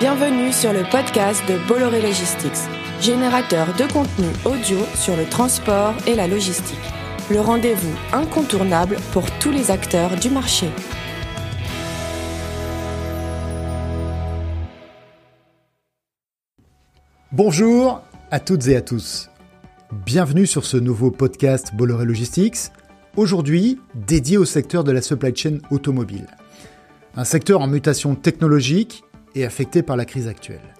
[0.00, 2.68] Bienvenue sur le podcast de Bolloré Logistics,
[3.00, 6.76] générateur de contenu audio sur le transport et la logistique.
[7.30, 10.66] Le rendez-vous incontournable pour tous les acteurs du marché.
[17.30, 18.02] Bonjour
[18.32, 19.30] à toutes et à tous.
[20.04, 22.72] Bienvenue sur ce nouveau podcast Bolloré Logistics,
[23.16, 26.26] aujourd'hui dédié au secteur de la supply chain automobile.
[27.14, 30.74] Un secteur en mutation technologique et affecté par la crise actuelle.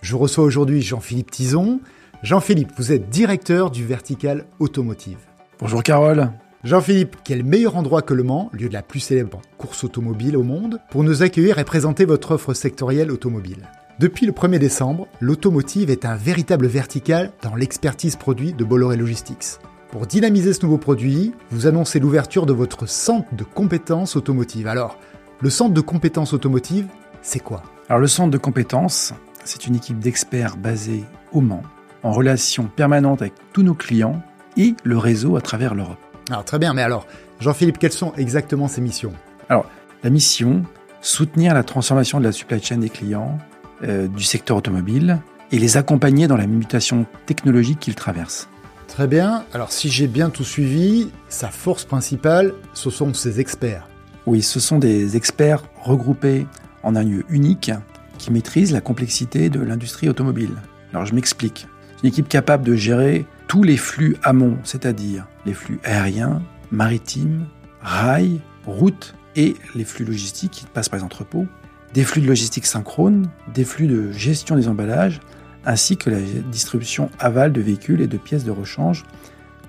[0.00, 1.80] Je reçois aujourd'hui Jean-Philippe Tison.
[2.22, 5.18] Jean-Philippe, vous êtes directeur du Vertical Automotive.
[5.58, 6.30] Bonjour Carole.
[6.62, 10.42] Jean-Philippe, quel meilleur endroit que Le Mans, lieu de la plus célèbre course automobile au
[10.42, 13.68] monde, pour nous accueillir et présenter votre offre sectorielle automobile?
[13.98, 19.58] Depuis le 1er décembre, l'automotive est un véritable vertical dans l'expertise produit de Bolloré Logistics.
[19.90, 24.66] Pour dynamiser ce nouveau produit, vous annoncez l'ouverture de votre centre de compétences automotives.
[24.66, 24.98] Alors,
[25.40, 26.88] le centre de compétences automotives,
[27.22, 27.62] c'est quoi?
[27.90, 29.12] Alors le centre de compétences,
[29.44, 31.62] c'est une équipe d'experts basée au Mans,
[32.02, 34.22] en relation permanente avec tous nos clients
[34.56, 35.98] et le réseau à travers l'Europe.
[36.30, 37.06] Alors très bien, mais alors,
[37.40, 39.12] Jean-Philippe, quelles sont exactement ces missions?
[39.50, 39.68] Alors,
[40.02, 40.62] la mission,
[41.02, 43.36] soutenir la transformation de la supply chain des clients
[43.82, 45.20] euh, du secteur automobile
[45.52, 48.48] et les accompagner dans la mutation technologique qu'ils traversent.
[48.88, 53.86] Très bien, alors si j'ai bien tout suivi, sa force principale, ce sont ses experts.
[54.24, 56.46] Oui, ce sont des experts regroupés
[56.84, 57.72] en un lieu unique
[58.18, 60.52] qui maîtrise la complexité de l'industrie automobile.
[60.92, 61.66] Alors je m'explique.
[62.02, 67.46] Une équipe capable de gérer tous les flux amont, c'est-à-dire les flux aériens, maritimes,
[67.80, 71.46] rails, routes et les flux logistiques qui passent par les entrepôts,
[71.92, 75.20] des flux de logistique synchrone, des flux de gestion des emballages,
[75.64, 76.18] ainsi que la
[76.50, 79.04] distribution aval de véhicules et de pièces de rechange.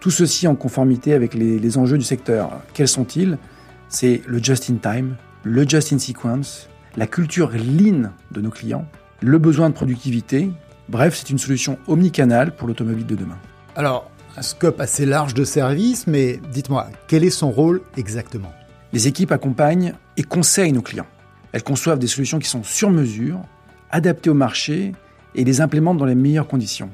[0.00, 2.60] Tout ceci en conformité avec les, les enjeux du secteur.
[2.74, 3.38] Quels sont-ils?
[3.88, 8.86] C'est le just-in-time, le just-in-sequence, la culture lean de nos clients,
[9.20, 10.50] le besoin de productivité.
[10.88, 13.38] Bref, c'est une solution omnicanale pour l'automobile de demain.
[13.76, 18.52] Alors, un scope assez large de services, mais dites-moi, quel est son rôle exactement?
[18.92, 21.06] Les équipes accompagnent et conseillent nos clients.
[21.52, 23.40] Elles conçoivent des solutions qui sont sur mesure,
[23.90, 24.92] adaptées au marché
[25.34, 26.90] et les implémentent dans les meilleures conditions.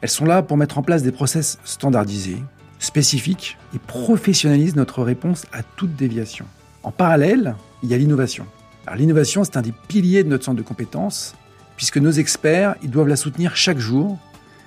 [0.00, 2.42] Elles sont là pour mettre en place des process standardisés,
[2.78, 6.44] spécifiques et professionnalisent notre réponse à toute déviation.
[6.82, 8.46] En parallèle, il y a l'innovation.
[8.86, 11.34] Alors l'innovation, c'est un des piliers de notre centre de compétences,
[11.76, 14.18] puisque nos experts, ils doivent la soutenir chaque jour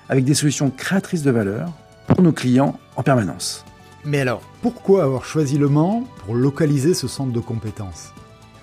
[0.09, 1.72] avec des solutions créatrices de valeur
[2.07, 3.63] pour nos clients en permanence.
[4.05, 8.13] Mais alors, pourquoi avoir choisi Le Mans pour localiser ce centre de compétences?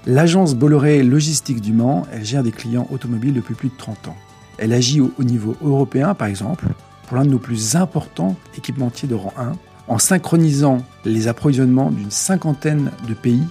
[0.07, 4.17] L'agence Bolloré Logistique du Mans, elle gère des clients automobiles depuis plus de 30 ans.
[4.59, 6.67] Elle agit au, niveau européen, par exemple,
[7.07, 9.53] pour l'un de nos plus importants équipementiers de rang 1,
[9.87, 13.45] en synchronisant les approvisionnements d'une cinquantaine de pays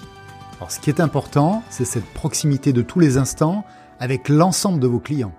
[0.63, 3.65] alors, ce qui est important, c'est cette proximité de tous les instants
[3.99, 5.33] avec l'ensemble de vos clients.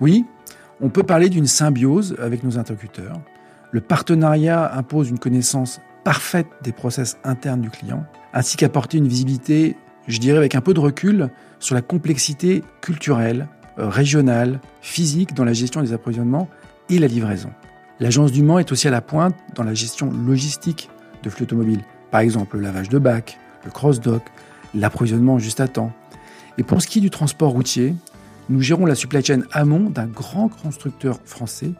[0.00, 0.24] Oui,
[0.80, 3.20] on peut parler d'une symbiose avec nos interlocuteurs.
[3.70, 9.76] Le partenariat impose une connaissance parfaite des process internes du client, ainsi qu'apporter une visibilité,
[10.08, 11.30] je dirais avec un peu de recul,
[11.60, 13.46] sur la complexité culturelle,
[13.78, 16.48] euh, régionale, physique dans la gestion des approvisionnements
[16.90, 17.52] et la livraison.
[18.00, 20.90] L'agence du Mans est aussi à la pointe dans la gestion logistique
[21.22, 24.24] de flux automobiles, par exemple le lavage de bacs, le cross-dock,
[24.74, 25.92] l'approvisionnement juste à temps.
[26.58, 27.94] Et pour ce qui est du transport routier,
[28.48, 31.72] nous gérons la supply chain amont d'un grand constructeur français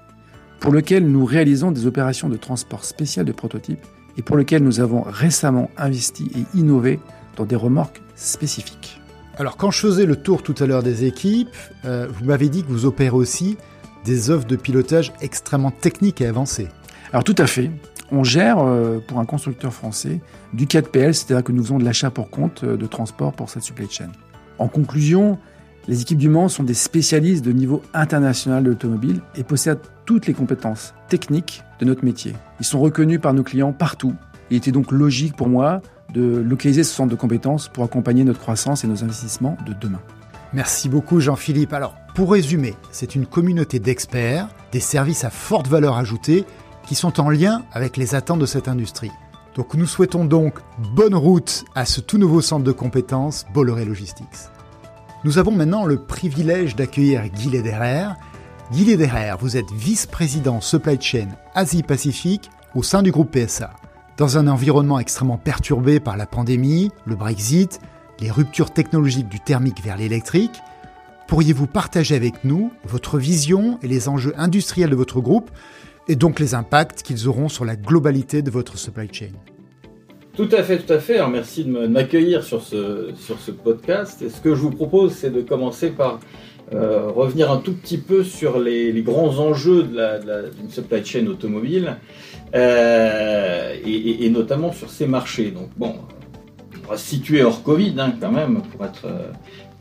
[0.60, 3.84] pour lequel nous réalisons des opérations de transport spécial de prototypes
[4.16, 7.00] et pour lequel nous avons récemment investi et innové
[7.36, 9.00] dans des remorques spécifiques.
[9.36, 11.48] Alors quand je faisais le tour tout à l'heure des équipes,
[11.84, 13.56] euh, vous m'avez dit que vous opérez aussi
[14.04, 16.68] des offres de pilotage extrêmement techniques et avancées.
[17.12, 17.70] Alors tout à fait
[18.14, 20.20] on gère euh, pour un constructeur français
[20.52, 23.62] du 4PL, c'est-à-dire que nous faisons de l'achat pour compte euh, de transport pour cette
[23.62, 24.10] supply chain.
[24.58, 25.38] En conclusion,
[25.88, 30.26] les équipes du Mans sont des spécialistes de niveau international de l'automobile et possèdent toutes
[30.26, 32.32] les compétences techniques de notre métier.
[32.60, 34.14] Ils sont reconnus par nos clients partout.
[34.50, 35.82] Il était donc logique pour moi
[36.12, 40.00] de localiser ce centre de compétences pour accompagner notre croissance et nos investissements de demain.
[40.52, 41.72] Merci beaucoup Jean-Philippe.
[41.72, 46.44] Alors, pour résumer, c'est une communauté d'experts, des services à forte valeur ajoutée
[46.86, 49.10] qui sont en lien avec les attentes de cette industrie.
[49.54, 50.58] Donc nous souhaitons donc
[50.94, 54.50] bonne route à ce tout nouveau centre de compétences Bolloré Logistics.
[55.24, 58.08] Nous avons maintenant le privilège d'accueillir Guy Lederer.
[58.72, 63.70] Guy Lederer, vous êtes vice-président supply chain Asie-Pacifique au sein du groupe PSA.
[64.16, 67.80] Dans un environnement extrêmement perturbé par la pandémie, le Brexit,
[68.20, 70.60] les ruptures technologiques du thermique vers l'électrique,
[71.26, 75.50] pourriez-vous partager avec nous votre vision et les enjeux industriels de votre groupe
[76.08, 79.32] et donc les impacts qu'ils auront sur la globalité de votre supply chain.
[80.36, 81.16] Tout à fait, tout à fait.
[81.16, 84.20] Alors, merci de m'accueillir sur ce, sur ce podcast.
[84.22, 86.18] Et ce que je vous propose, c'est de commencer par
[86.72, 91.98] revenir un tout petit peu sur les, grands enjeux d'une supply chain automobile
[92.52, 95.50] et, notamment sur ces marchés.
[95.50, 95.94] Donc bon,
[96.84, 99.06] on va se situer hors Covid hein, quand même pour être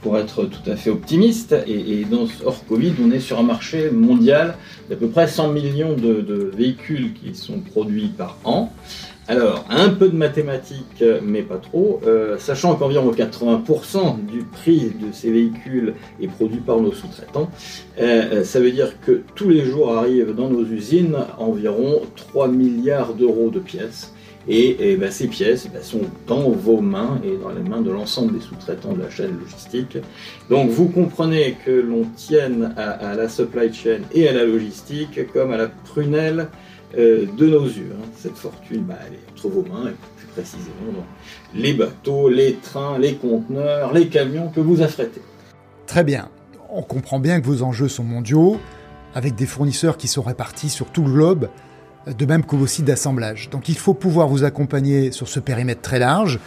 [0.03, 1.55] pour être tout à fait optimiste.
[1.67, 2.05] Et,
[2.45, 4.57] hors Covid, on est sur un marché mondial
[4.89, 8.71] d'à peu près 100 millions de, véhicules qui sont produits par an.
[9.29, 15.13] Alors, un peu de mathématiques, mais pas trop, euh, sachant qu'environ 80% du prix de
[15.13, 17.49] ces véhicules est produit par nos sous-traitants,
[18.01, 23.13] euh, ça veut dire que tous les jours arrivent dans nos usines environ 3 milliards
[23.13, 24.13] d'euros de pièces.
[24.47, 28.33] Et, ben, ces pièces ben, sont dans vos mains et dans les mains de l'ensemble
[28.33, 29.97] des sous-traitants de la chaîne logistique.
[30.49, 35.51] Donc vous comprenez que l'on tienne à, la supply chain et à la logistique comme
[35.51, 36.49] à la prunelle
[36.97, 37.93] euh, de nos yeux.
[37.93, 38.05] Hein.
[38.17, 41.05] Cette fortune, ben, elle est entre vos mains, et plus précisément
[41.55, 45.21] les bateaux, les trains, les conteneurs, les camions que vous affrétez.
[45.87, 46.29] Très bien.
[46.69, 48.59] On comprend bien que vos enjeux sont mondiaux,
[49.13, 51.49] avec des fournisseurs qui sont répartis sur tout le globe
[52.07, 53.49] de même que vos sites d'assemblage.
[53.49, 56.39] Donc il faut pouvoir vous accompagner sur ce périmètre très large,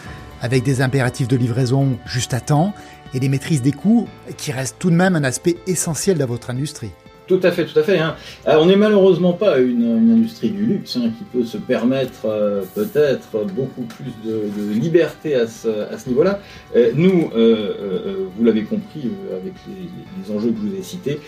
[0.42, 2.74] avec des impératifs de livraison juste à temps
[3.14, 6.50] et des maîtrises des coûts qui restent tout de même un aspect essentiel de votre
[6.50, 6.90] industrie.
[7.26, 7.98] Tout à fait, tout à fait.
[7.98, 8.14] Hein.
[8.46, 13.44] on n'est malheureusement pas une, industrie du luxe hein, qui peut se permettre euh, peut-être
[13.52, 16.40] beaucoup plus de, liberté à ce, niveau-là.
[16.76, 21.20] Euh, nous, euh, vous l'avez compris avec les, enjeux que je vous ai cités,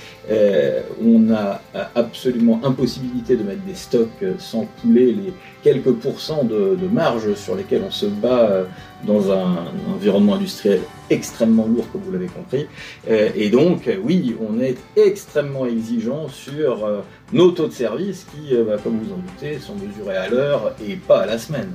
[1.05, 1.61] on a
[1.95, 7.83] absolument impossibilité de mettre des stocks sans couler les quelques pourcents de marge sur lesquels
[7.87, 8.65] on se bat
[9.07, 10.81] dans un, environnement industriel
[11.11, 12.67] extrêmement lourd, comme vous l'avez compris.
[13.09, 17.01] Euh, et donc, oui, on est extrêmement exigeant sur euh,
[17.33, 20.75] nos taux de service qui, euh, bah, comme vous en doutez, sont mesurés à l'heure
[20.87, 21.75] et pas à la semaine.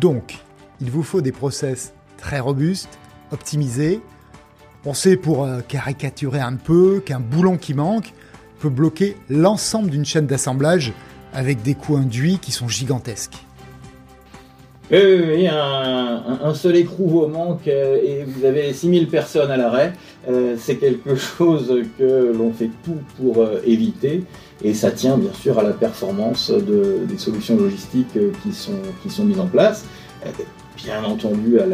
[0.00, 0.38] Donc,
[0.80, 2.98] il vous faut des process très robustes,
[3.32, 4.00] optimisés.
[4.84, 8.12] On sait pour caricaturer un peu qu'un boulon qui manque
[8.58, 10.92] peut bloquer l'ensemble d'une chaîne d'assemblage
[11.32, 13.44] avec des coûts induits qui sont gigantesques.
[14.90, 19.94] Oui, un, seul écrou vous manque euh, et vous avez 6000 personnes à l'arrêt.
[20.28, 24.24] Euh, c'est quelque chose que l'on fait tout pour euh, éviter
[24.62, 28.72] et ça tient bien sûr à la performance des solutions logistiques qui sont,
[29.02, 29.84] qui sont mises en place.
[30.76, 31.66] Bien entendu à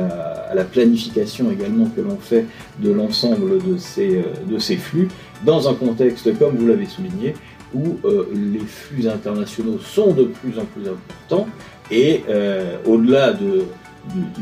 [0.55, 2.47] la, planification également que l'on fait
[2.81, 5.09] de l'ensemble de ces, de ces flux
[5.45, 7.35] dans un contexte, comme vous l'avez souligné,
[7.75, 7.99] où
[8.33, 11.47] les flux internationaux sont de plus en plus importants
[11.91, 13.65] et euh, au-delà de,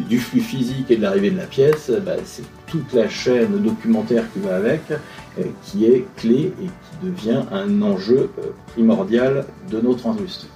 [0.09, 4.25] du, flux physique et de l'arrivée de la pièce, bah, c'est toute la chaîne documentaire
[4.33, 9.81] qui va avec, euh, qui est clé et qui devient un enjeu euh, primordial de
[9.81, 10.49] notre industrie.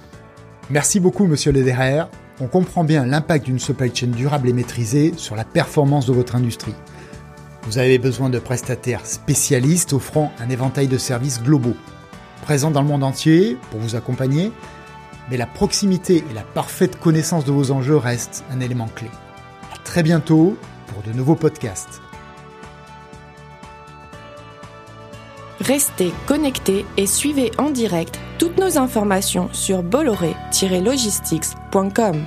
[0.69, 2.03] Merci beaucoup, monsieur Lederer.
[2.39, 6.35] On comprend bien l'impact d'une supply chain durable et maîtrisée sur la performance de votre
[6.35, 6.75] industrie.
[7.63, 11.75] Vous avez besoin de prestataires spécialistes offrant un éventail de services globaux,
[12.43, 14.51] présents dans le monde entier pour vous accompagner
[15.29, 19.09] mais la proximité et la parfaite connaissance de vos enjeux restent un élément clé.
[19.73, 20.57] À très bientôt
[20.87, 22.01] pour de nouveaux podcasts.
[25.59, 32.25] Restez connectés et suivez en direct toutes nos informations sur bolloré-logistics.com.